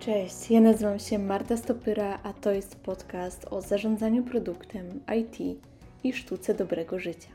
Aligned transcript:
Cześć, 0.00 0.50
ja 0.50 0.60
nazywam 0.60 0.98
się 0.98 1.18
Marta 1.18 1.56
Stopyra, 1.56 2.18
a 2.22 2.32
to 2.32 2.52
jest 2.52 2.76
podcast 2.76 3.46
o 3.50 3.62
zarządzaniu 3.62 4.22
produktem, 4.22 5.00
IT 5.18 5.60
i 6.04 6.12
sztuce 6.12 6.54
dobrego 6.54 6.98
życia. 6.98 7.28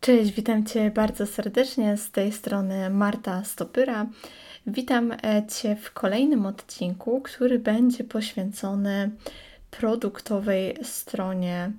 Cześć, 0.00 0.32
witam 0.32 0.66
Cię 0.66 0.90
bardzo 0.90 1.26
serdecznie. 1.26 1.96
Z 1.96 2.10
tej 2.10 2.32
strony 2.32 2.90
Marta 2.90 3.44
Stopyra. 3.44 4.06
Witam 4.66 5.12
e, 5.12 5.46
Cię 5.46 5.76
w 5.76 5.92
kolejnym 5.92 6.46
odcinku, 6.46 7.20
który 7.20 7.58
będzie 7.58 8.04
poświęcony 8.04 9.10
produktowej 9.70 10.76
stronie 10.82 11.72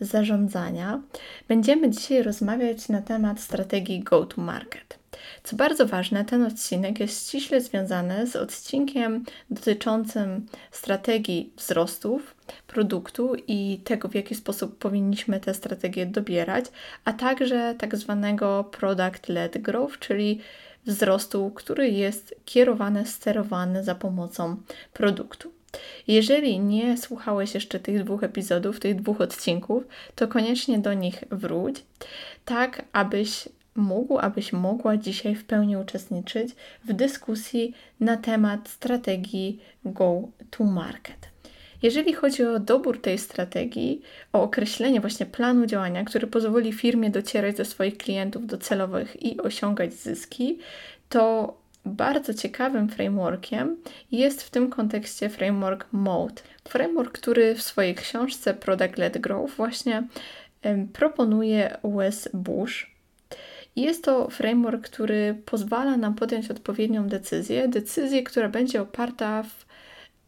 zarządzania. 0.00 1.00
Będziemy 1.48 1.90
dzisiaj 1.90 2.22
rozmawiać 2.22 2.88
na 2.88 3.02
temat 3.02 3.40
strategii 3.40 4.00
go-to-market. 4.00 4.98
Co 5.44 5.56
bardzo 5.56 5.86
ważne, 5.86 6.24
ten 6.24 6.42
odcinek 6.42 7.00
jest 7.00 7.28
ściśle 7.28 7.60
związany 7.60 8.26
z 8.26 8.36
odcinkiem 8.36 9.24
dotyczącym 9.50 10.46
strategii 10.70 11.52
wzrostów 11.56 12.34
produktu 12.66 13.34
i 13.48 13.80
tego, 13.84 14.08
w 14.08 14.14
jaki 14.14 14.34
sposób 14.34 14.78
powinniśmy 14.78 15.40
te 15.40 15.54
strategie 15.54 16.06
dobierać, 16.06 16.64
a 17.04 17.12
także 17.12 17.74
tak 17.78 17.96
zwanego 17.96 18.70
product-led 18.70 19.58
growth, 19.58 19.98
czyli 19.98 20.40
wzrostu, 20.86 21.50
który 21.54 21.90
jest 21.90 22.34
kierowany, 22.44 23.06
sterowany 23.06 23.84
za 23.84 23.94
pomocą 23.94 24.56
produktu. 24.92 25.52
Jeżeli 26.08 26.60
nie 26.60 26.96
słuchałeś 26.96 27.54
jeszcze 27.54 27.80
tych 27.80 28.04
dwóch 28.04 28.22
epizodów, 28.22 28.80
tych 28.80 28.96
dwóch 28.96 29.20
odcinków, 29.20 29.84
to 30.14 30.28
koniecznie 30.28 30.78
do 30.78 30.94
nich 30.94 31.24
wróć, 31.30 31.76
tak 32.44 32.84
abyś 32.92 33.48
mógł, 33.74 34.18
abyś 34.18 34.52
mogła 34.52 34.96
dzisiaj 34.96 35.34
w 35.34 35.44
pełni 35.44 35.76
uczestniczyć 35.76 36.54
w 36.84 36.92
dyskusji 36.92 37.74
na 38.00 38.16
temat 38.16 38.68
strategii 38.68 39.60
Go 39.84 40.28
to 40.50 40.64
Market. 40.64 41.34
Jeżeli 41.82 42.12
chodzi 42.12 42.44
o 42.44 42.60
dobór 42.60 43.00
tej 43.00 43.18
strategii, 43.18 44.02
o 44.32 44.42
określenie 44.42 45.00
właśnie 45.00 45.26
planu 45.26 45.66
działania, 45.66 46.04
który 46.04 46.26
pozwoli 46.26 46.72
firmie 46.72 47.10
docierać 47.10 47.56
do 47.56 47.64
swoich 47.64 47.98
klientów 47.98 48.46
docelowych 48.46 49.22
i 49.22 49.40
osiągać 49.40 49.94
zyski, 49.94 50.58
to 51.08 51.54
bardzo 51.84 52.34
ciekawym 52.34 52.88
frameworkiem 52.88 53.76
jest 54.12 54.42
w 54.42 54.50
tym 54.50 54.70
kontekście 54.70 55.28
framework 55.28 55.86
Mode. 55.92 56.42
Framework, 56.68 57.18
który 57.18 57.54
w 57.54 57.62
swojej 57.62 57.94
książce 57.94 58.54
Product 58.54 58.98
Led 58.98 59.18
Growth 59.18 59.56
właśnie 59.56 60.02
proponuje 60.92 61.76
Wes 61.84 62.28
Bush. 62.34 62.94
Jest 63.76 64.04
to 64.04 64.30
framework, 64.30 64.88
który 64.88 65.42
pozwala 65.46 65.96
nam 65.96 66.14
podjąć 66.14 66.50
odpowiednią 66.50 67.08
decyzję, 67.08 67.68
decyzję, 67.68 68.22
która 68.22 68.48
będzie 68.48 68.82
oparta 68.82 69.42
w, 69.42 69.66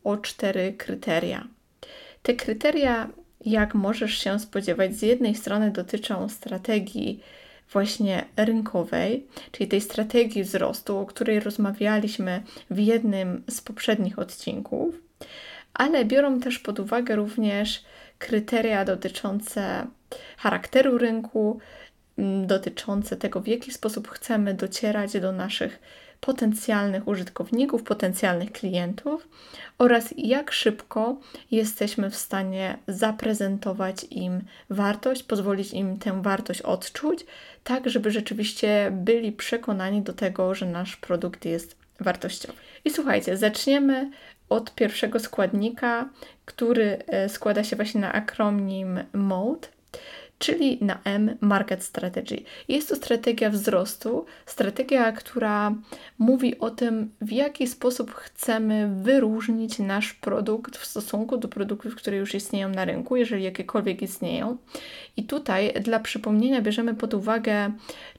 o 0.04 0.16
cztery 0.16 0.72
kryteria. 0.72 1.46
Te 2.22 2.34
kryteria, 2.34 3.08
jak 3.44 3.74
możesz 3.74 4.18
się 4.18 4.38
spodziewać, 4.38 4.94
z 4.94 5.02
jednej 5.02 5.34
strony 5.34 5.70
dotyczą 5.70 6.28
strategii 6.28 7.20
właśnie 7.72 8.24
rynkowej, 8.36 9.26
czyli 9.52 9.68
tej 9.68 9.80
strategii 9.80 10.42
wzrostu, 10.42 10.98
o 10.98 11.06
której 11.06 11.40
rozmawialiśmy 11.40 12.42
w 12.70 12.78
jednym 12.78 13.42
z 13.50 13.60
poprzednich 13.60 14.18
odcinków, 14.18 14.94
ale 15.74 16.04
biorą 16.04 16.40
też 16.40 16.58
pod 16.58 16.80
uwagę 16.80 17.16
również 17.16 17.84
kryteria 18.18 18.84
dotyczące 18.84 19.86
charakteru 20.36 20.98
rynku, 20.98 21.60
dotyczące 22.46 23.16
tego, 23.16 23.40
w 23.40 23.46
jaki 23.46 23.72
sposób 23.72 24.08
chcemy 24.08 24.54
docierać 24.54 25.20
do 25.20 25.32
naszych 25.32 25.78
potencjalnych 26.20 27.08
użytkowników, 27.08 27.82
potencjalnych 27.82 28.52
klientów 28.52 29.28
oraz 29.78 30.14
jak 30.16 30.52
szybko 30.52 31.16
jesteśmy 31.50 32.10
w 32.10 32.16
stanie 32.16 32.78
zaprezentować 32.88 34.06
im 34.10 34.42
wartość, 34.70 35.22
pozwolić 35.22 35.72
im 35.72 35.98
tę 35.98 36.22
wartość 36.22 36.62
odczuć, 36.62 37.26
tak 37.64 37.90
żeby 37.90 38.10
rzeczywiście 38.10 38.88
byli 38.92 39.32
przekonani 39.32 40.02
do 40.02 40.12
tego, 40.12 40.54
że 40.54 40.66
nasz 40.66 40.96
produkt 40.96 41.44
jest 41.44 41.76
wartościowy. 42.00 42.58
I 42.84 42.90
słuchajcie, 42.90 43.36
zaczniemy 43.36 44.10
od 44.48 44.74
pierwszego 44.74 45.20
składnika, 45.20 46.08
który 46.44 46.98
e, 47.06 47.28
składa 47.28 47.64
się 47.64 47.76
właśnie 47.76 48.00
na 48.00 48.12
akronim 48.12 49.00
MODE 49.12 49.68
czyli 50.38 50.78
na 50.80 50.98
M 51.04 51.36
Market 51.40 51.84
Strategy. 51.84 52.42
Jest 52.68 52.88
to 52.88 52.96
strategia 52.96 53.50
wzrostu, 53.50 54.24
strategia, 54.46 55.12
która 55.12 55.74
mówi 56.18 56.58
o 56.58 56.70
tym, 56.70 57.10
w 57.20 57.32
jaki 57.32 57.66
sposób 57.66 58.14
chcemy 58.14 58.90
wyróżnić 59.02 59.78
nasz 59.78 60.14
produkt 60.14 60.76
w 60.76 60.86
stosunku 60.86 61.36
do 61.36 61.48
produktów, 61.48 61.94
które 61.94 62.16
już 62.16 62.34
istnieją 62.34 62.68
na 62.68 62.84
rynku, 62.84 63.16
jeżeli 63.16 63.44
jakiekolwiek 63.44 64.02
istnieją. 64.02 64.56
I 65.16 65.24
tutaj 65.24 65.72
dla 65.72 66.00
przypomnienia 66.00 66.62
bierzemy 66.62 66.94
pod 66.94 67.14
uwagę 67.14 67.72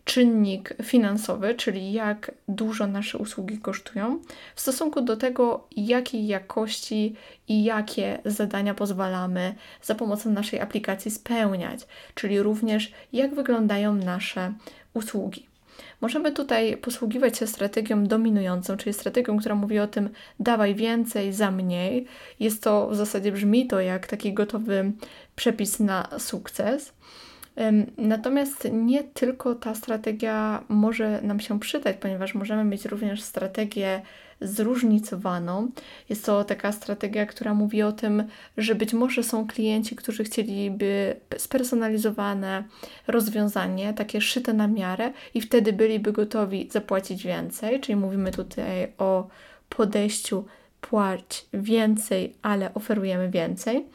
czynnik 0.03 0.73
finansowy, 0.83 1.55
czyli 1.55 1.93
jak 1.93 2.31
dużo 2.47 2.87
nasze 2.87 3.17
usługi 3.17 3.57
kosztują, 3.57 4.21
w 4.55 4.61
stosunku 4.61 5.01
do 5.01 5.17
tego, 5.17 5.67
jakiej 5.77 6.27
jakości 6.27 7.15
i 7.47 7.63
jakie 7.63 8.19
zadania 8.25 8.73
pozwalamy 8.73 9.55
za 9.81 9.95
pomocą 9.95 10.29
naszej 10.29 10.59
aplikacji 10.59 11.11
spełniać, 11.11 11.87
czyli 12.15 12.41
również 12.41 12.91
jak 13.13 13.35
wyglądają 13.35 13.95
nasze 13.95 14.53
usługi. 14.93 15.47
Możemy 16.01 16.31
tutaj 16.31 16.77
posługiwać 16.77 17.37
się 17.37 17.47
strategią 17.47 18.03
dominującą, 18.03 18.77
czyli 18.77 18.93
strategią, 18.93 19.37
która 19.37 19.55
mówi 19.55 19.79
o 19.79 19.87
tym 19.87 20.09
dawaj 20.39 20.75
więcej 20.75 21.33
za 21.33 21.51
mniej. 21.51 22.05
Jest 22.39 22.63
to 22.63 22.87
w 22.89 22.95
zasadzie 22.95 23.31
brzmi 23.31 23.67
to 23.67 23.81
jak 23.81 24.07
taki 24.07 24.33
gotowy 24.33 24.91
przepis 25.35 25.79
na 25.79 26.07
sukces. 26.19 26.93
Natomiast 27.97 28.67
nie 28.71 29.03
tylko 29.03 29.55
ta 29.55 29.75
strategia 29.75 30.63
może 30.69 31.21
nam 31.21 31.39
się 31.39 31.59
przydać, 31.59 31.97
ponieważ 31.97 32.35
możemy 32.35 32.63
mieć 32.63 32.85
również 32.85 33.21
strategię 33.21 34.01
zróżnicowaną. 34.41 35.71
Jest 36.09 36.25
to 36.25 36.43
taka 36.43 36.71
strategia, 36.71 37.25
która 37.25 37.53
mówi 37.53 37.83
o 37.83 37.91
tym, 37.91 38.23
że 38.57 38.75
być 38.75 38.93
może 38.93 39.23
są 39.23 39.47
klienci, 39.47 39.95
którzy 39.95 40.23
chcieliby 40.23 41.15
spersonalizowane 41.37 42.63
rozwiązanie, 43.07 43.93
takie 43.93 44.21
szyte 44.21 44.53
na 44.53 44.67
miarę, 44.67 45.11
i 45.33 45.41
wtedy 45.41 45.73
byliby 45.73 46.11
gotowi 46.11 46.69
zapłacić 46.71 47.23
więcej. 47.23 47.79
Czyli 47.79 47.95
mówimy 47.95 48.31
tutaj 48.31 48.93
o 48.97 49.27
podejściu 49.69 50.45
płać 50.81 51.45
więcej, 51.53 52.33
ale 52.41 52.73
oferujemy 52.73 53.29
więcej. 53.29 53.85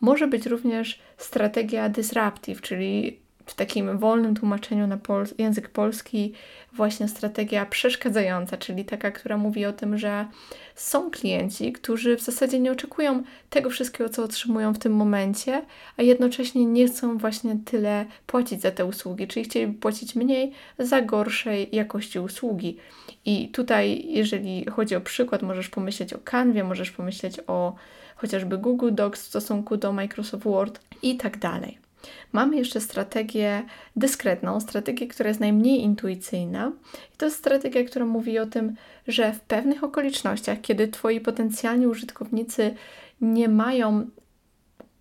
Może 0.00 0.26
być 0.26 0.46
również 0.46 1.00
strategia 1.16 1.88
disruptive, 1.88 2.60
czyli 2.60 3.19
w 3.50 3.54
takim 3.54 3.98
wolnym 3.98 4.34
tłumaczeniu 4.34 4.86
na 4.86 4.96
pol 4.96 5.26
język 5.38 5.68
polski 5.68 6.32
właśnie 6.72 7.08
strategia 7.08 7.66
przeszkadzająca, 7.66 8.56
czyli 8.56 8.84
taka, 8.84 9.10
która 9.10 9.36
mówi 9.36 9.66
o 9.66 9.72
tym, 9.72 9.98
że 9.98 10.26
są 10.74 11.10
klienci, 11.10 11.72
którzy 11.72 12.16
w 12.16 12.20
zasadzie 12.20 12.60
nie 12.60 12.72
oczekują 12.72 13.22
tego 13.50 13.70
wszystkiego, 13.70 14.10
co 14.10 14.24
otrzymują 14.24 14.74
w 14.74 14.78
tym 14.78 14.92
momencie, 14.92 15.62
a 15.96 16.02
jednocześnie 16.02 16.66
nie 16.66 16.86
chcą 16.86 17.18
właśnie 17.18 17.56
tyle 17.64 18.06
płacić 18.26 18.60
za 18.60 18.70
te 18.70 18.84
usługi, 18.84 19.26
czyli 19.26 19.44
chcieliby 19.44 19.78
płacić 19.78 20.14
mniej 20.14 20.52
za 20.78 21.02
gorszej 21.02 21.68
jakości 21.72 22.18
usługi. 22.18 22.76
I 23.24 23.48
tutaj, 23.48 24.04
jeżeli 24.08 24.66
chodzi 24.70 24.96
o 24.96 25.00
przykład, 25.00 25.42
możesz 25.42 25.68
pomyśleć 25.68 26.12
o 26.12 26.18
Canwie, 26.18 26.64
możesz 26.64 26.90
pomyśleć 26.90 27.40
o 27.46 27.74
chociażby 28.16 28.58
Google 28.58 28.94
Docs 28.94 29.22
w 29.22 29.26
stosunku 29.26 29.76
do 29.76 29.92
Microsoft 29.92 30.44
Word 30.44 30.80
i 31.02 31.16
tak 31.16 31.38
dalej. 31.38 31.89
Mamy 32.32 32.56
jeszcze 32.56 32.80
strategię 32.80 33.62
dyskretną, 33.96 34.60
strategię, 34.60 35.08
która 35.08 35.28
jest 35.28 35.40
najmniej 35.40 35.80
intuicyjna. 35.80 36.72
I 37.14 37.16
to 37.16 37.24
jest 37.24 37.38
strategia, 37.38 37.84
która 37.84 38.06
mówi 38.06 38.38
o 38.38 38.46
tym, 38.46 38.74
że 39.08 39.32
w 39.32 39.40
pewnych 39.40 39.84
okolicznościach, 39.84 40.60
kiedy 40.60 40.88
Twoi 40.88 41.20
potencjalni 41.20 41.86
użytkownicy 41.86 42.74
nie 43.20 43.48
mają 43.48 44.10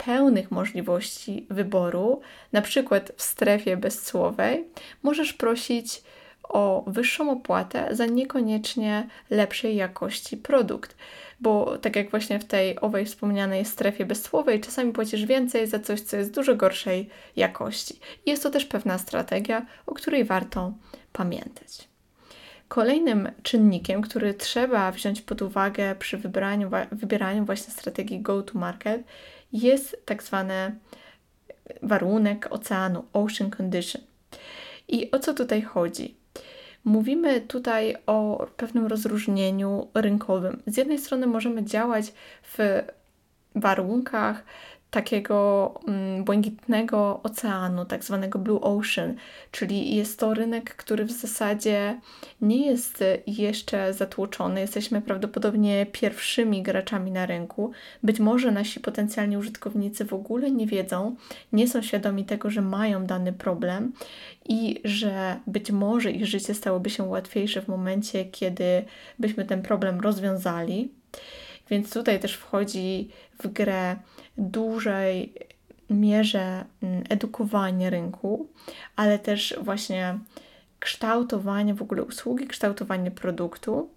pełnych 0.06 0.52
możliwości 0.52 1.46
wyboru, 1.50 2.22
na 2.52 2.62
przykład 2.62 3.12
w 3.16 3.22
strefie 3.22 3.78
bezcłowej, 3.78 4.66
możesz 5.04 5.34
prosić 5.34 6.04
o 6.50 6.84
wyższą 6.88 7.32
opłatę 7.32 7.88
za 7.92 8.06
niekoniecznie 8.06 9.08
lepszej 9.30 9.76
jakości 9.76 10.38
produkt 10.38 10.96
bo 11.40 11.78
tak 11.78 11.96
jak 11.96 12.10
właśnie 12.10 12.40
w 12.40 12.46
tej 12.46 12.80
owej 12.82 13.06
wspomnianej 13.06 13.66
strefie 13.66 14.06
bezsłowej, 14.06 14.62
czasami 14.62 14.94
płacisz 14.94 15.26
więcej 15.26 15.68
za 15.68 15.80
coś, 15.80 16.02
co 16.02 16.18
jest 16.18 16.34
dużo 16.34 16.56
gorszej 16.56 17.10
jakości. 17.36 18.00
Jest 18.26 18.44
to 18.44 18.50
też 18.50 18.66
pewna 18.66 18.98
strategia, 18.98 19.66
o 19.86 19.94
której 19.94 20.26
warto 20.26 20.74
pamiętać. 21.14 21.90
Kolejnym 22.68 23.32
czynnikiem, 23.44 24.02
który 24.02 24.34
trzeba 24.34 24.92
wziąć 24.92 25.22
pod 25.22 25.42
uwagę 25.42 25.96
przy 25.96 26.18
wybieraniu, 26.18 26.70
wybieraniu 26.92 27.46
właśnie 27.46 27.74
strategii 27.74 28.22
go-to-market, 28.22 29.04
jest 29.54 30.02
tak 30.06 30.24
zwany 30.24 30.76
warunek 31.82 32.48
oceanu, 32.52 33.06
ocean 33.14 33.52
condition. 33.58 34.02
I 34.88 35.12
o 35.12 35.20
co 35.20 35.34
tutaj 35.34 35.62
chodzi? 35.62 36.19
Mówimy 36.84 37.42
tutaj 37.42 37.96
o 38.06 38.48
pewnym 38.58 38.88
rozróżnieniu 38.88 39.88
rynkowym. 39.94 40.62
Z 40.68 40.78
jednej 40.78 40.98
strony 40.98 41.28
możemy 41.28 41.64
działać 41.64 42.14
w 42.44 42.82
warunkach 43.56 44.44
takiego 44.92 45.74
mm, 45.88 46.24
błękitnego 46.24 47.20
oceanu, 47.24 47.86
tak 47.86 48.04
zwanego 48.04 48.40
Blue 48.40 48.62
Ocean, 48.62 49.16
czyli 49.52 49.96
jest 49.96 50.20
to 50.20 50.34
rynek, 50.34 50.76
który 50.76 51.06
w 51.06 51.12
zasadzie 51.12 52.00
nie 52.42 52.66
jest 52.66 53.04
jeszcze 53.28 53.94
zatłoczony. 53.94 54.62
Jesteśmy 54.62 55.02
prawdopodobnie 55.02 55.86
pierwszymi 55.86 56.62
graczami 56.62 57.12
na 57.12 57.26
rynku. 57.26 57.72
Być 58.04 58.20
może 58.20 58.52
nasi 58.52 58.80
potencjalni 58.80 59.38
użytkownicy 59.38 60.06
w 60.06 60.14
ogóle 60.14 60.52
nie 60.52 60.68
wiedzą, 60.68 61.16
nie 61.54 61.68
są 61.68 61.82
świadomi 61.82 62.26
tego, 62.26 62.50
że 62.50 62.62
mają 62.62 63.06
dany 63.06 63.34
problem 63.34 63.94
i 64.50 64.82
że 64.84 65.40
być 65.48 65.72
może 65.72 66.12
ich 66.12 66.26
życie 66.26 66.54
stałoby 66.54 66.90
się 66.90 67.04
łatwiejsze 67.04 67.62
w 67.62 67.68
momencie, 67.68 68.26
kiedy 68.26 68.86
byśmy 69.20 69.46
ten 69.46 69.62
problem 69.62 70.00
rozwiązali. 70.00 70.92
Więc 71.70 71.94
tutaj 71.94 72.20
też 72.20 72.34
wchodzi 72.34 73.10
w 73.44 73.48
grę 73.48 73.96
dużej 74.40 75.34
mierze 75.90 76.66
mm, 76.84 77.04
edukowanie 77.10 77.90
rynku, 77.90 78.48
ale 78.96 79.20
też 79.20 79.56
właśnie 79.62 80.20
kształtowanie 80.80 81.74
w 81.74 81.82
ogóle 81.82 82.04
usługi, 82.04 82.48
kształtowanie 82.48 83.12
produktu. 83.12 83.90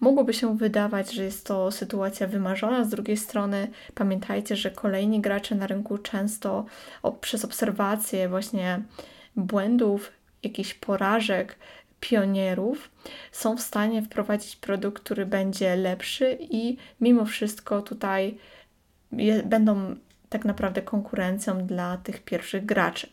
Mogłoby 0.00 0.34
się 0.34 0.56
wydawać, 0.56 1.12
że 1.12 1.24
jest 1.24 1.46
to 1.46 1.70
sytuacja 1.70 2.26
wymarzona, 2.26 2.84
z 2.84 2.88
drugiej 2.88 3.16
strony 3.16 3.68
pamiętajcie, 3.94 4.56
że 4.56 4.70
kolejni 4.70 5.20
gracze 5.20 5.54
na 5.54 5.66
rynku 5.66 5.98
często 5.98 6.64
przez 7.20 7.44
obserwacje 7.44 8.28
właśnie 8.28 8.82
błędów, 9.36 10.12
jakichś 10.42 10.74
porażek, 10.74 11.56
pionierów 12.00 12.90
są 13.32 13.56
w 13.56 13.60
stanie 13.60 14.02
wprowadzić 14.02 14.56
produkt, 14.56 15.02
który 15.02 15.26
będzie 15.26 15.76
lepszy 15.76 16.38
i 16.40 16.76
mimo 17.00 17.24
wszystko 17.24 17.82
tutaj 17.82 18.38
je, 19.12 19.42
będą 19.42 19.96
tak 20.28 20.44
naprawdę 20.44 20.82
konkurencją 20.82 21.66
dla 21.66 21.96
tych 21.96 22.24
pierwszych 22.24 22.64
graczy. 22.64 23.08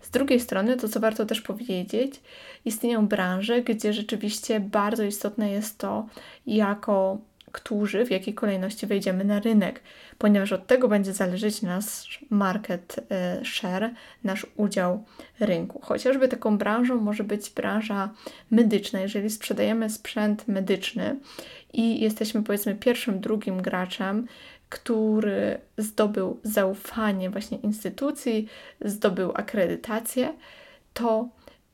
Z 0.00 0.10
drugiej 0.10 0.40
strony, 0.40 0.76
to 0.76 0.88
co 0.88 1.00
warto 1.00 1.26
też 1.26 1.40
powiedzieć, 1.40 2.20
istnieją 2.64 3.06
branże, 3.06 3.62
gdzie 3.62 3.92
rzeczywiście 3.92 4.60
bardzo 4.60 5.04
istotne 5.04 5.50
jest 5.50 5.78
to, 5.78 6.06
jako 6.46 7.18
którzy, 7.54 8.06
w 8.06 8.10
jakiej 8.10 8.34
kolejności 8.34 8.86
wejdziemy 8.86 9.24
na 9.24 9.40
rynek, 9.40 9.80
ponieważ 10.18 10.52
od 10.52 10.66
tego 10.66 10.88
będzie 10.88 11.12
zależeć 11.12 11.62
nasz 11.62 12.24
market 12.30 12.96
e, 13.10 13.44
share, 13.44 13.90
nasz 14.24 14.46
udział 14.56 15.04
rynku. 15.40 15.80
Chociażby 15.82 16.28
taką 16.28 16.58
branżą 16.58 17.00
może 17.00 17.24
być 17.24 17.50
branża 17.50 18.10
medyczna. 18.50 19.00
Jeżeli 19.00 19.30
sprzedajemy 19.30 19.90
sprzęt 19.90 20.48
medyczny 20.48 21.16
i 21.72 22.00
jesteśmy 22.00 22.42
powiedzmy 22.42 22.74
pierwszym, 22.74 23.20
drugim 23.20 23.62
graczem, 23.62 24.26
który 24.74 25.58
zdobył 25.78 26.40
zaufanie 26.42 27.30
właśnie 27.30 27.58
instytucji, 27.58 28.48
zdobył 28.80 29.32
akredytację, 29.34 30.34
to 30.94 31.28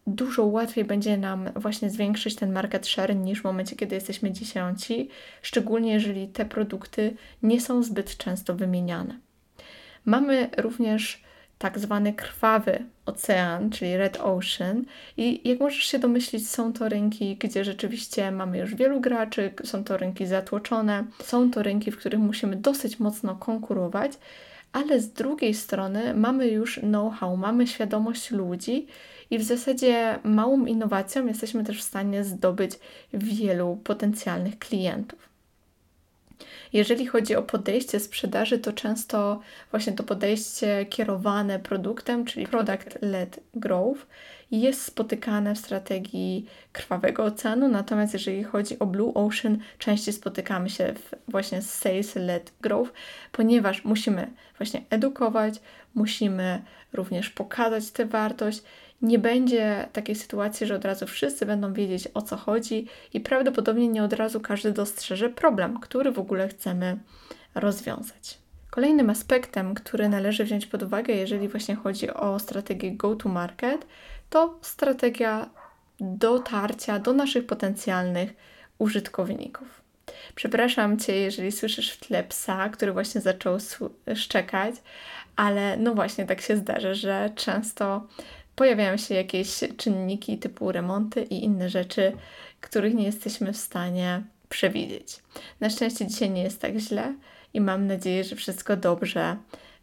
dużo 0.07 0.45
łatwiej 0.45 0.85
będzie 0.85 1.17
nam 1.17 1.51
właśnie 1.57 1.91
zwiększyć 1.91 2.37
ten 2.37 2.53
market 2.53 2.87
share 2.87 3.17
niż 3.17 3.41
w 3.41 3.45
momencie, 3.45 3.77
kiedy 3.77 3.95
jesteśmy 3.95 4.33
dziesiąci, 4.33 5.09
szczególnie 5.43 5.93
jeżeli 5.93 6.29
te 6.29 6.45
produkty 6.45 7.17
nie 7.43 7.61
są 7.61 7.83
zbyt 7.83 8.17
często 8.17 8.55
wymieniane. 8.55 9.19
Mamy 10.05 10.51
również 10.57 11.23
tak 11.61 11.79
zwany 11.79 12.13
krwawy 12.13 12.85
ocean, 13.07 13.71
czyli 13.71 13.97
Red 13.97 14.21
Ocean. 14.21 14.85
I 15.17 15.49
jak 15.49 15.61
możesz 15.61 15.85
się 15.85 15.99
domyślić, 15.99 16.49
są 16.49 16.73
to 16.73 16.89
rynki, 16.89 17.37
gdzie 17.37 17.65
rzeczywiście 17.65 18.31
mamy 18.31 18.59
już 18.59 18.75
wielu 18.75 19.01
graczy, 19.01 19.53
są 19.65 19.85
to 19.85 19.97
rynki 19.97 20.27
zatłoczone, 20.27 21.05
są 21.23 21.51
to 21.51 21.63
rynki, 21.63 21.91
w 21.91 21.97
których 21.99 22.21
musimy 22.21 22.57
dosyć 22.57 23.01
mocno 23.01 23.37
konkurować, 23.37 24.13
ale 24.73 25.01
z 25.01 25.13
drugiej 25.13 25.55
strony 25.55 26.15
mamy 26.15 26.49
już 26.49 26.79
know-how, 26.79 27.37
mamy 27.37 27.67
świadomość 27.67 28.31
ludzi 28.31 28.87
i 29.31 29.39
w 29.39 29.43
zasadzie 29.43 30.19
małą 30.25 30.67
innowacją 30.67 31.27
jesteśmy 31.27 31.65
też 31.65 31.79
w 31.81 31.87
stanie 31.87 32.25
zdobyć 32.25 32.73
wielu 33.13 33.81
potencjalnych 33.85 34.59
klientów. 34.59 35.30
Jeżeli 36.73 37.07
chodzi 37.07 37.37
o 37.37 37.43
podejście 37.43 38.01
sprzedaży, 38.01 38.59
to 38.59 38.73
często 38.73 39.41
właśnie 39.71 39.93
to 39.93 40.03
podejście 40.03 40.87
kierowane 40.87 41.59
produktem, 41.59 42.25
czyli 42.25 42.47
product-led 42.47 43.41
growth, 43.55 44.07
jest 44.51 44.83
spotykane 44.83 45.55
w 45.55 45.59
strategii 45.59 46.47
krwawego 46.73 47.25
oceanu, 47.25 47.69
natomiast 47.69 48.13
jeżeli 48.13 48.45
chodzi 48.45 48.79
o 48.79 48.87
Blue 48.87 49.15
Ocean, 49.15 49.59
częściej 49.79 50.15
spotykamy 50.15 50.71
się 50.71 50.95
właśnie 51.29 51.63
sales-led 51.63 52.53
growth, 52.61 52.93
ponieważ 53.33 53.85
musimy 53.85 54.31
właśnie 54.59 54.83
edukować, 54.91 55.55
musimy 55.95 56.63
również 56.93 57.31
pokazać 57.31 57.91
tę 57.91 58.07
wartość 58.07 58.63
nie 59.03 59.19
będzie 59.19 59.89
takiej 59.93 60.15
sytuacji, 60.15 60.67
że 60.67 60.75
od 60.75 60.85
razu 60.85 61.07
wszyscy 61.07 61.47
będą 61.47 61.73
wiedzieć 61.73 62.09
o 62.15 62.23
co 62.23 62.37
chodzi 62.37 62.87
i 63.15 63.21
prawdopodobnie 63.21 63.89
nie 63.89 64.05
od 64.05 64.13
razu 64.13 64.41
każdy 64.41 64.73
dostrzeże 64.73 65.29
problem, 65.29 65.81
który 65.81 66.13
w 66.13 66.19
ogóle 66.19 66.49
chcemy 66.49 66.99
rozwiązać. 67.55 68.39
Kolejnym 68.71 69.11
aspektem, 69.11 69.75
który 69.75 70.09
należy 70.09 70.45
wziąć 70.45 70.67
pod 70.67 70.83
uwagę, 70.83 71.15
jeżeli 71.15 71.49
właśnie 71.49 71.75
chodzi 71.75 72.11
o 72.11 72.39
strategię 72.39 72.93
go-to-market, 72.93 73.87
to 74.31 74.59
strategia 74.63 75.51
dotarcia 76.01 76.99
do 76.99 77.13
naszych 77.13 77.47
potencjalnych 77.47 78.35
użytkowników. 78.79 79.81
Przepraszam 80.35 80.99
Cię, 80.99 81.17
jeżeli 81.17 81.53
słyszysz 81.53 81.93
w 81.93 82.01
tle 82.07 82.25
psa, 82.25 82.69
który 82.69 82.93
właśnie 82.93 83.21
zaczął 83.21 83.59
szczekać, 84.15 84.75
ale 85.37 85.77
no 85.77 85.95
właśnie 85.95 86.27
tak 86.27 86.41
się 86.41 86.57
zdarza, 86.57 86.95
że 86.95 87.31
często 87.35 88.07
pojawiają 88.57 88.97
się 88.97 89.15
jakieś 89.15 89.61
czynniki 89.77 90.39
typu 90.39 90.73
remonty 90.73 91.23
i 91.23 91.45
inne 91.45 91.69
rzeczy, 91.69 92.13
których 92.61 92.95
nie 92.95 93.05
jesteśmy 93.05 93.53
w 93.53 93.57
stanie 93.57 94.23
przewidzieć. 94.49 95.19
Na 95.61 95.71
szczęście 95.71 96.07
dzisiaj 96.07 96.31
nie 96.31 96.43
jest 96.43 96.61
tak 96.61 96.77
źle 96.77 97.15
i 97.55 97.61
mam 97.61 97.87
nadzieję, 97.87 98.25
że 98.25 98.37
wszystko 98.37 98.77
dobrze 98.77 99.37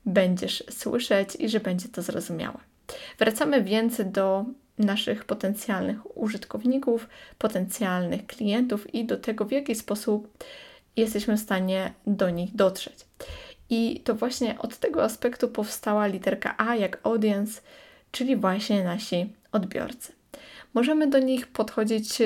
będziesz 0.05 0.63
słyszeć 0.69 1.35
i 1.35 1.49
że 1.49 1.59
będzie 1.59 1.89
to 1.89 2.01
zrozumiałe. 2.01 2.57
Wracamy 3.19 3.63
więc 3.63 4.01
do 4.05 4.45
naszych 4.77 5.25
potencjalnych 5.25 6.17
użytkowników, 6.17 7.07
potencjalnych 7.37 8.25
klientów 8.27 8.93
i 8.93 9.05
do 9.05 9.17
tego, 9.17 9.45
w 9.45 9.51
jaki 9.51 9.75
sposób 9.75 10.43
jesteśmy 10.95 11.37
w 11.37 11.39
stanie 11.39 11.93
do 12.07 12.29
nich 12.29 12.55
dotrzeć. 12.55 13.05
I 13.69 14.01
to 14.03 14.15
właśnie 14.15 14.59
od 14.59 14.77
tego 14.77 15.03
aspektu 15.03 15.47
powstała 15.47 16.07
literka 16.07 16.55
A 16.57 16.75
jak 16.75 16.99
audience, 17.03 17.61
czyli 18.17 18.35
właśnie 18.35 18.83
nasi 18.83 19.33
odbiorcy. 19.51 20.11
Możemy 20.73 21.07
do 21.07 21.19
nich 21.19 21.47
podchodzić 21.47 22.17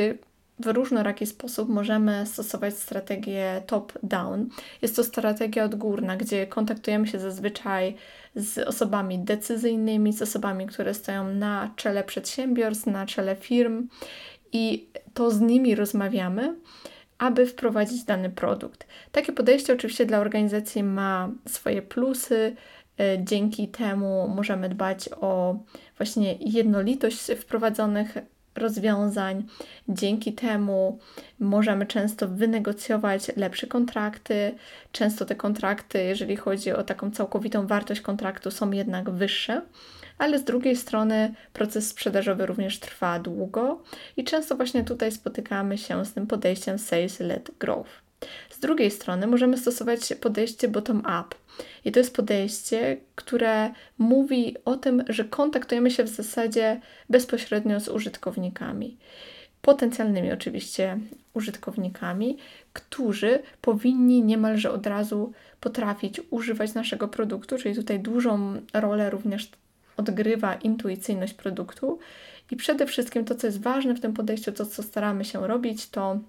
w 0.60 0.67
różnoraki 0.67 1.25
sposób. 1.25 1.69
Możemy 1.69 2.25
stosować 2.25 2.74
strategię 2.74 3.62
top-down. 3.67 4.50
Jest 4.81 4.95
to 4.95 5.03
strategia 5.03 5.63
odgórna, 5.63 6.17
gdzie 6.17 6.48
kontaktujemy 6.48 7.07
się 7.07 7.19
zazwyczaj 7.19 7.95
z 8.36 8.57
osobami 8.57 9.19
decyzyjnymi, 9.19 10.13
z 10.13 10.21
osobami, 10.21 10.67
które 10.67 10.93
stoją 10.93 11.33
na 11.33 11.71
czele 11.75 12.03
przedsiębiorstw, 12.03 12.88
na 12.88 13.05
czele 13.05 13.36
firm 13.36 13.88
i 14.53 14.88
to 15.13 15.31
z 15.31 15.41
nimi 15.41 15.75
rozmawiamy 15.75 16.55
aby 17.21 17.45
wprowadzić 17.45 18.03
dany 18.03 18.29
produkt. 18.29 18.88
Takie 19.12 19.33
podejście 19.33 19.74
oczywiście 19.74 20.05
dla 20.05 20.19
organizacji 20.19 20.83
ma 20.83 21.29
swoje 21.48 21.81
plusy, 21.81 22.55
dzięki 23.24 23.67
temu 23.67 24.27
możemy 24.27 24.70
dbać 24.70 25.10
o 25.22 25.55
właśnie 25.98 26.36
jednolitość 26.39 27.31
wprowadzonych 27.38 28.17
rozwiązań. 28.55 29.43
Dzięki 29.89 30.34
temu 30.34 31.00
możemy 31.39 31.86
często 31.86 32.27
wynegocjować 32.27 33.36
lepsze 33.36 33.67
kontrakty. 33.67 34.55
Często 34.91 35.25
te 35.25 35.36
kontrakty, 35.36 36.03
jeżeli 36.03 36.36
chodzi 36.36 36.72
o 36.72 36.84
taką 36.84 37.12
całkowitą 37.12 37.67
wartość 37.67 38.01
kontraktu, 38.01 38.51
są 38.51 38.72
jednak 38.72 39.10
wyższe, 39.10 39.62
ale 40.17 40.39
z 40.39 40.43
drugiej 40.43 40.75
strony 40.75 41.34
proces 41.53 41.88
sprzedażowy 41.88 42.46
również 42.46 42.79
trwa 42.79 43.20
długo 43.20 43.81
i 44.17 44.24
często 44.24 44.55
właśnie 44.55 44.84
tutaj 44.84 45.12
spotykamy 45.12 45.77
się 45.77 46.05
z 46.05 46.13
tym 46.13 46.27
podejściem 46.27 46.77
sales-led 46.77 47.51
growth. 47.60 47.91
Drugiej 48.62 48.91
strony 48.91 49.27
możemy 49.27 49.58
stosować 49.58 50.13
podejście 50.22 50.68
bottom-up. 50.68 51.36
I 51.86 51.91
to 51.91 52.00
jest 52.00 52.15
podejście, 52.15 52.98
które 53.15 53.72
mówi 53.98 54.56
o 54.65 54.75
tym, 54.75 55.03
że 55.10 55.24
kontaktujemy 55.25 55.91
się 55.91 56.03
w 56.03 56.10
zasadzie 56.10 56.82
bezpośrednio 57.10 57.80
z 57.80 57.88
użytkownikami. 57.88 58.98
potencjalnymi 59.62 60.32
oczywiście 60.32 60.98
użytkownikami, 61.34 62.38
którzy 62.74 63.39
powinni 63.62 64.24
niemalże 64.24 64.72
od 64.72 64.88
razu 64.88 65.34
potrafić 65.60 66.22
używać 66.30 66.74
naszego 66.74 67.08
produktu, 67.08 67.58
czyli 67.58 67.75
tutaj 67.75 68.00
dużą 68.00 68.62
rolę 68.74 69.10
również 69.10 69.50
odgrywa 69.98 70.56
intuicyjność 70.56 71.34
produktu. 71.34 72.00
I 72.51 72.56
przede 72.56 72.86
wszystkim 72.86 73.25
to, 73.25 73.36
co 73.36 73.48
jest 73.48 73.62
ważne 73.62 73.94
w 73.94 74.00
tym 74.00 74.13
podejściu, 74.13 74.51
to 74.51 74.65
co 74.65 74.84
staramy 74.84 75.25
się 75.25 75.48
robić, 75.48 75.89
to 75.89 76.20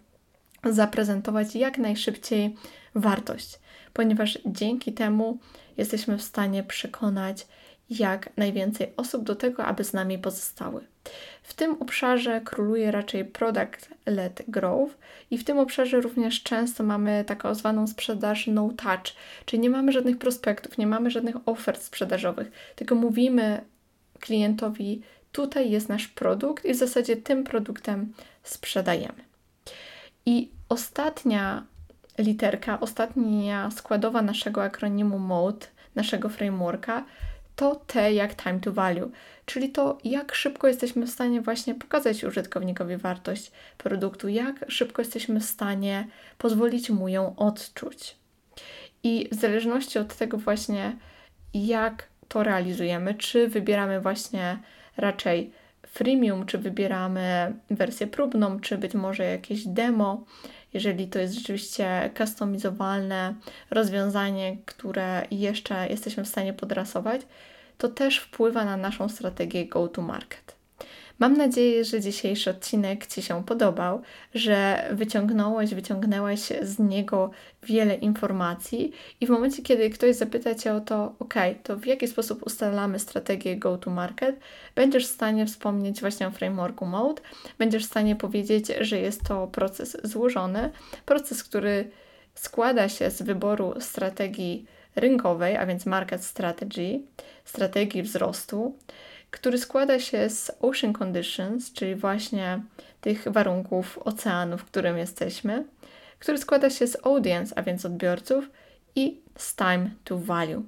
zaprezentować 0.65 1.55
jak 1.55 1.79
najszybciej 1.79 2.57
wartość, 2.95 3.59
ponieważ 3.93 4.39
dzięki 4.47 4.93
temu 4.93 5.39
jesteśmy 5.77 6.19
w 6.19 6.23
stanie 6.23 6.63
przekonać 6.63 7.47
jak 7.91 8.37
najwięcej 8.37 8.93
osób 8.97 9.25
do 9.25 9.35
tego, 9.35 9.65
aby 9.65 9.85
z 9.85 9.93
nami 9.93 10.19
pozostały. 10.19 10.87
W 11.43 11.55
tym 11.55 11.77
obszarze 11.81 12.41
króluje 12.41 12.91
raczej 12.91 13.25
product-led 13.25 14.43
growth 14.49 14.99
i 15.31 15.39
w 15.39 15.45
tym 15.45 15.59
obszarze 15.59 16.01
również 16.01 16.43
często 16.43 16.85
mamy 16.85 17.25
taką 17.25 17.55
zwaną 17.55 17.87
sprzedaż 17.87 18.47
no 18.47 18.71
touch, 18.77 19.15
czyli 19.45 19.63
nie 19.63 19.71
mamy 19.71 19.93
żadnych 19.93 20.19
prospektów, 20.19 20.79
nie 20.79 20.87
mamy 20.87 21.11
żadnych 21.11 21.37
ofert 21.47 21.83
sprzedażowych, 21.83 22.51
tylko 22.77 22.95
mówimy 22.95 23.65
klientowi, 24.21 25.03
tutaj 25.33 25.71
jest 25.71 25.89
nasz 25.89 26.09
produkt 26.09 26.65
i 26.65 26.75
w 26.75 26.77
zasadzie 26.77 27.17
tym 27.17 27.45
produktem 27.45 28.13
sprzedajemy. 28.43 29.32
I 30.27 30.51
ostatnia 30.69 31.65
literka, 32.19 32.81
ostatnia 32.81 33.71
składowa 33.71 34.23
naszego 34.23 34.63
akronimu 34.65 35.19
MODE, 35.19 35.67
naszego 35.95 36.29
frameworka, 36.29 37.05
to 37.57 37.75
T 37.87 38.13
jak 38.13 38.43
time 38.43 38.61
to 38.61 38.73
value, 38.73 39.11
czyli 39.47 39.71
to, 39.71 39.99
jak 40.05 40.35
szybko 40.35 40.69
jesteśmy 40.69 41.07
w 41.07 41.11
stanie 41.11 41.41
właśnie 41.41 41.75
pokazać 41.75 42.25
użytkownikowi 42.25 42.97
wartość 42.97 43.53
produktu, 43.79 44.29
jak 44.29 44.65
szybko 44.69 45.03
jesteśmy 45.03 45.41
w 45.41 45.45
stanie 45.45 46.07
pozwolić 46.39 46.91
mu 46.91 47.09
ją 47.09 47.37
odczuć. 47.37 48.17
I 49.03 49.29
w 49.33 49.35
zależności 49.35 49.99
od 49.99 50.17
tego 50.17 50.39
właśnie, 50.39 50.97
jak 51.55 52.09
to 52.29 52.43
realizujemy, 52.43 53.15
czy 53.15 53.49
wybieramy 53.49 54.01
właśnie 54.01 54.59
raczej 54.97 55.53
freemium, 55.93 56.47
czy 56.47 56.59
wybieramy 56.59 57.55
wersję 57.71 58.07
próbną, 58.07 58.61
czy 58.61 58.79
być 58.79 58.95
może 58.95 59.25
jakieś 59.25 59.67
demo, 59.67 60.25
jeżeli 60.75 61.09
to 61.09 61.19
jest 61.19 61.35
rzeczywiście 61.35 62.11
customizowalne 62.19 63.35
rozwiązanie, 63.71 64.57
które 64.67 65.27
jeszcze 65.31 65.89
jesteśmy 65.89 66.25
w 66.25 66.29
stanie 66.29 66.53
podrasować, 66.53 67.21
to 67.79 67.89
też 67.89 68.19
wpływa 68.19 68.65
na 68.65 68.77
naszą 68.77 69.09
strategię 69.09 69.67
go-to-market. 69.67 70.62
Mam 71.19 71.37
nadzieję, 71.37 71.85
że 71.85 72.01
dzisiejszy 72.01 72.51
odcinek 72.51 73.07
Ci 73.07 73.23
się 73.23 73.45
podobał, 73.45 74.03
że 74.35 74.89
wyciągnąłeś, 74.93 75.75
wyciągnęłaś 75.75 76.41
z 76.63 76.79
niego 76.79 77.31
wiele 77.63 77.95
informacji 77.95 78.93
i 79.21 79.27
w 79.27 79.31
momencie, 79.31 79.63
kiedy 79.63 79.91
ktoś 79.91 80.17
zapyta 80.17 80.55
Cię 80.55 80.75
o 80.75 80.81
to, 80.81 81.15
ok, 81.19 81.35
to 81.63 81.77
w 81.77 81.87
jaki 81.87 82.09
sposób 82.09 82.47
ustalamy 82.47 82.99
strategię 82.99 83.57
go-to-market, 83.57 84.41
będziesz 84.75 85.07
w 85.07 85.11
stanie 85.11 85.47
wspomnieć 85.47 86.01
właśnie 86.01 86.27
o 86.27 86.31
frameworku 86.31 86.87
Mode, 86.87 87.23
będziesz 87.59 87.85
w 87.85 87.91
stanie 87.91 88.17
powiedzieć, 88.17 88.73
że 88.81 88.99
jest 88.99 89.25
to 89.25 89.47
proces 89.47 89.97
złożony, 90.05 90.71
proces, 91.07 91.45
który 91.45 91.91
składa 92.35 92.89
się 92.89 93.11
z 93.11 93.23
wyboru 93.23 93.75
strategii 93.81 94.67
rynkowej, 94.97 95.57
a 95.57 95.67
więc 95.67 95.87
market 95.87 96.25
strategy, 96.25 97.01
strategii 97.45 98.03
wzrostu, 98.03 98.77
który 99.33 99.59
składa 99.59 100.01
się 100.01 100.31
z 100.31 100.51
ocean 100.61 100.93
conditions, 100.93 101.73
czyli 101.73 101.95
właśnie 101.95 102.63
tych 103.01 103.25
warunków 103.27 103.99
oceanu, 103.99 104.59
w 104.59 104.65
którym 104.65 104.99
jesteśmy, 104.99 105.65
który 106.19 106.39
składa 106.39 106.71
się 106.71 106.87
z 106.87 107.07
audience, 107.07 107.59
a 107.59 107.63
więc 107.63 107.85
odbiorców, 107.85 108.51
i 108.97 109.21
z 109.37 109.57
time 109.57 109.91
to 110.05 110.19
value. 110.19 110.63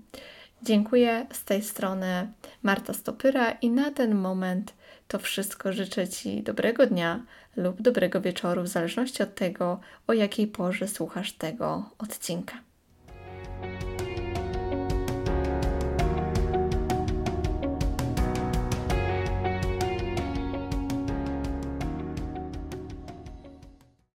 Dziękuję 0.63 1.27
z 1.33 1.45
tej 1.45 1.63
strony 1.63 2.33
Marta 2.63 2.93
Stopyra 2.93 3.51
i 3.51 3.71
na 3.71 3.91
ten 3.91 4.15
moment 4.15 4.75
to 5.09 5.19
wszystko 5.19 5.73
życzę 5.73 6.09
Ci 6.09 6.43
dobrego 6.43 6.87
dnia 6.87 7.25
lub 7.57 7.83
dobrego 7.83 8.21
wieczoru, 8.21 8.63
w 8.63 8.69
zależności 8.69 9.23
od 9.23 9.35
tego, 9.35 9.81
o 10.07 10.13
jakiej 10.13 10.47
porze 10.47 10.89
słuchasz 10.89 11.33
tego 11.33 11.91
odcinka. 11.99 12.55